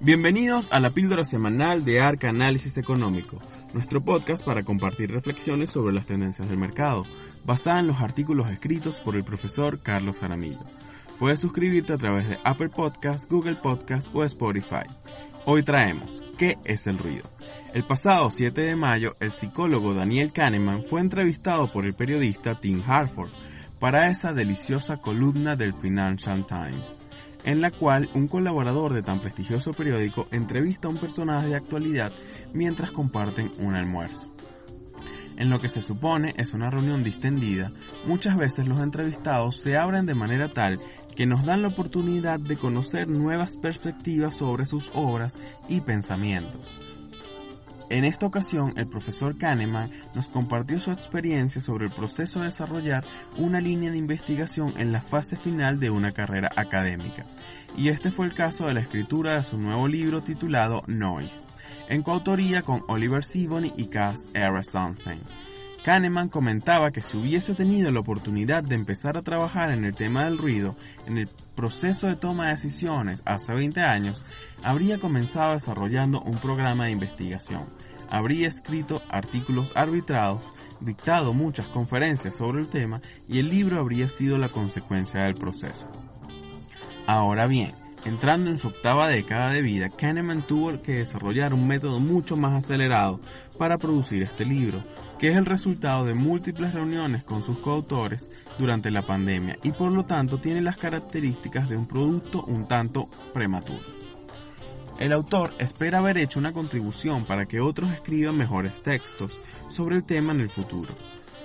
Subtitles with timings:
[0.00, 3.38] Bienvenidos a la píldora semanal de Arca Análisis Económico,
[3.74, 7.02] nuestro podcast para compartir reflexiones sobre las tendencias del mercado,
[7.44, 10.64] basada en los artículos escritos por el profesor Carlos Jaramillo.
[11.18, 14.86] Puedes suscribirte a través de Apple Podcasts, Google Podcasts o Spotify.
[15.44, 16.08] Hoy traemos
[16.38, 17.28] ¿Qué es el ruido?
[17.74, 22.84] El pasado 7 de mayo, el psicólogo Daniel Kahneman fue entrevistado por el periodista Tim
[22.86, 23.30] Harford
[23.80, 27.07] para esa deliciosa columna del Financial Times
[27.44, 32.12] en la cual un colaborador de tan prestigioso periódico entrevista a un personaje de actualidad
[32.52, 34.26] mientras comparten un almuerzo.
[35.36, 37.70] En lo que se supone es una reunión distendida,
[38.06, 40.80] muchas veces los entrevistados se abren de manera tal
[41.14, 46.80] que nos dan la oportunidad de conocer nuevas perspectivas sobre sus obras y pensamientos.
[47.90, 53.02] En esta ocasión, el profesor Kahneman nos compartió su experiencia sobre el proceso de desarrollar
[53.38, 57.24] una línea de investigación en la fase final de una carrera académica.
[57.76, 61.46] Y este fue el caso de la escritura de su nuevo libro titulado Noise,
[61.88, 64.62] en coautoría con Oliver Sibony y Cass R.
[64.62, 65.22] Sunstein.
[65.84, 70.24] Kahneman comentaba que si hubiese tenido la oportunidad de empezar a trabajar en el tema
[70.24, 70.76] del ruido
[71.06, 74.24] en el proceso de toma de decisiones hace 20 años,
[74.62, 77.66] habría comenzado desarrollando un programa de investigación,
[78.10, 80.44] habría escrito artículos arbitrados,
[80.80, 85.88] dictado muchas conferencias sobre el tema y el libro habría sido la consecuencia del proceso.
[87.06, 87.72] Ahora bien,
[88.04, 92.64] Entrando en su octava década de vida, Kahneman tuvo que desarrollar un método mucho más
[92.64, 93.20] acelerado
[93.58, 94.82] para producir este libro,
[95.18, 99.90] que es el resultado de múltiples reuniones con sus coautores durante la pandemia y por
[99.92, 103.98] lo tanto tiene las características de un producto un tanto prematuro.
[104.98, 110.04] El autor espera haber hecho una contribución para que otros escriban mejores textos sobre el
[110.04, 110.94] tema en el futuro,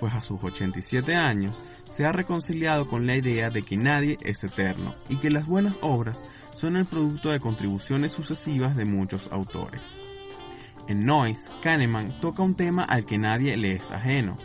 [0.00, 4.42] pues a sus 87 años se ha reconciliado con la idea de que nadie es
[4.44, 6.24] eterno y que las buenas obras
[6.54, 9.82] son el producto de contribuciones sucesivas de muchos autores.
[10.88, 14.36] En Noise, Kahneman toca un tema al que nadie le es ajeno.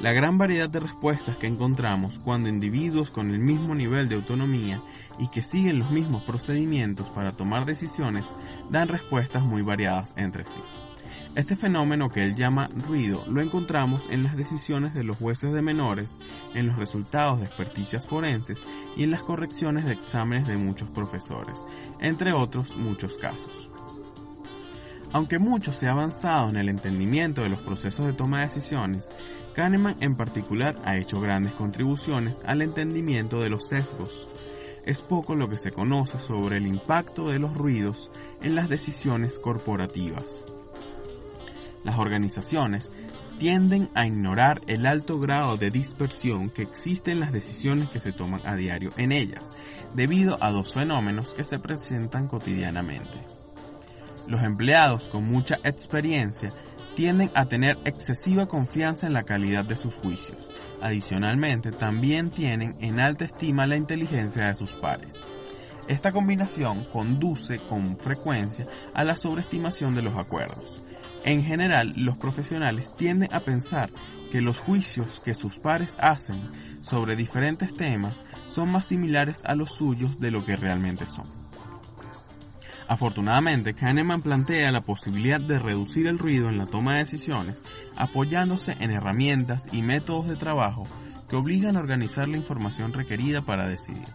[0.00, 4.82] La gran variedad de respuestas que encontramos cuando individuos con el mismo nivel de autonomía
[5.18, 8.24] y que siguen los mismos procedimientos para tomar decisiones
[8.70, 10.60] dan respuestas muy variadas entre sí.
[11.36, 15.62] Este fenómeno que él llama ruido lo encontramos en las decisiones de los jueces de
[15.62, 16.16] menores,
[16.54, 18.62] en los resultados de experticias forenses
[18.96, 21.58] y en las correcciones de exámenes de muchos profesores,
[22.00, 23.70] entre otros muchos casos.
[25.14, 29.12] Aunque mucho se ha avanzado en el entendimiento de los procesos de toma de decisiones,
[29.54, 34.28] Kahneman en particular ha hecho grandes contribuciones al entendimiento de los sesgos.
[34.84, 38.10] Es poco lo que se conoce sobre el impacto de los ruidos
[38.42, 40.46] en las decisiones corporativas.
[41.84, 42.90] Las organizaciones
[43.38, 48.10] tienden a ignorar el alto grado de dispersión que existe en las decisiones que se
[48.10, 49.52] toman a diario en ellas,
[49.94, 53.43] debido a dos fenómenos que se presentan cotidianamente.
[54.26, 56.50] Los empleados con mucha experiencia
[56.94, 60.38] tienden a tener excesiva confianza en la calidad de sus juicios.
[60.80, 65.14] Adicionalmente, también tienen en alta estima la inteligencia de sus pares.
[65.88, 70.82] Esta combinación conduce con frecuencia a la sobreestimación de los acuerdos.
[71.24, 73.90] En general, los profesionales tienden a pensar
[74.30, 76.50] que los juicios que sus pares hacen
[76.82, 81.43] sobre diferentes temas son más similares a los suyos de lo que realmente son.
[82.86, 87.62] Afortunadamente, Kahneman plantea la posibilidad de reducir el ruido en la toma de decisiones
[87.96, 90.86] apoyándose en herramientas y métodos de trabajo
[91.28, 94.08] que obligan a organizar la información requerida para decidir.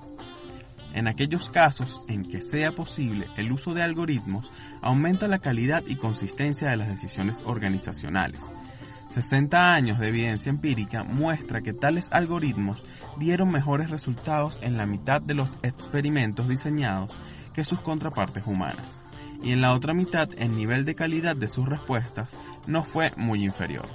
[0.94, 4.52] En aquellos casos en que sea posible el uso de algoritmos,
[4.82, 8.42] aumenta la calidad y consistencia de las decisiones organizacionales.
[9.12, 12.86] 60 años de evidencia empírica muestra que tales algoritmos
[13.18, 17.12] dieron mejores resultados en la mitad de los experimentos diseñados
[17.64, 19.02] sus contrapartes humanas,
[19.42, 23.44] y en la otra mitad el nivel de calidad de sus respuestas no fue muy
[23.44, 23.88] inferior.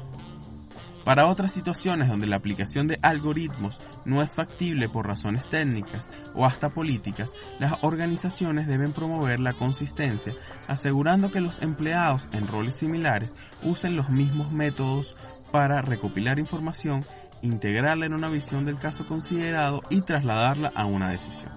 [1.05, 6.47] Para otras situaciones donde la aplicación de algoritmos no es factible por razones técnicas o
[6.47, 10.33] hasta políticas, las organizaciones deben promover la consistencia,
[10.67, 15.15] asegurando que los empleados en roles similares usen los mismos métodos
[15.53, 17.05] para recopilar información,
[17.43, 21.53] integrarla en una visión del caso considerado y trasladarla a una decisión.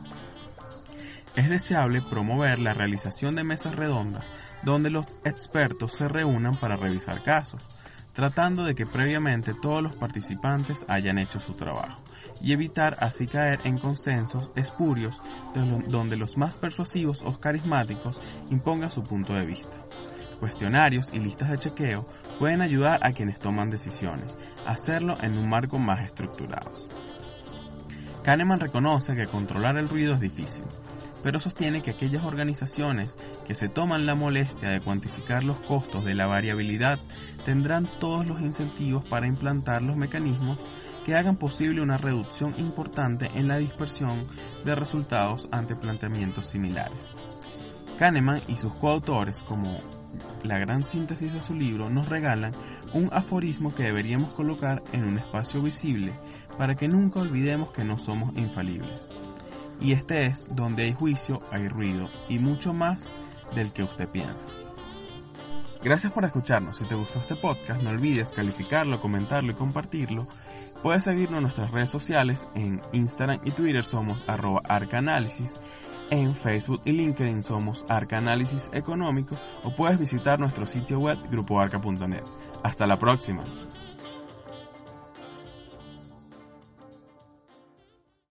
[1.38, 4.26] Es deseable promover la realización de mesas redondas
[4.64, 7.62] donde los expertos se reúnan para revisar casos,
[8.12, 12.02] tratando de que previamente todos los participantes hayan hecho su trabajo
[12.42, 15.22] y evitar así caer en consensos espurios
[15.54, 18.20] donde los más persuasivos o carismáticos
[18.50, 19.78] impongan su punto de vista.
[20.40, 22.08] Cuestionarios y listas de chequeo
[22.40, 24.36] pueden ayudar a quienes toman decisiones
[24.66, 26.72] a hacerlo en un marco más estructurado.
[28.24, 30.66] Kahneman reconoce que controlar el ruido es difícil,
[31.28, 36.16] pero sostiene que aquellas organizaciones que se toman la molestia de cuantificar los costos de
[36.16, 37.00] la variabilidad
[37.44, 40.58] tendrán todos los incentivos para implantar los mecanismos
[41.06, 44.26] que hagan posible una reducción importante en la dispersión
[44.64, 47.14] de resultados ante planteamientos similares.
[48.00, 49.82] Kahneman y sus coautores, como
[50.44, 52.54] la gran síntesis de su libro, nos regalan
[52.94, 56.14] un aforismo que deberíamos colocar en un espacio visible
[56.58, 59.12] para que nunca olvidemos que no somos infalibles.
[59.80, 63.10] Y este es donde hay juicio, hay ruido y mucho más
[63.54, 64.48] del que usted piensa.
[65.84, 66.78] Gracias por escucharnos.
[66.78, 70.28] Si te gustó este podcast, no olvides calificarlo, comentarlo y compartirlo.
[70.82, 72.48] Puedes seguirnos en nuestras redes sociales.
[72.56, 75.60] En Instagram y Twitter somos arroba arcanálisis.
[76.10, 82.24] En Facebook y LinkedIn somos Arca Análisis Económico o puedes visitar nuestro sitio web grupoarca.net.
[82.64, 83.44] Hasta la próxima.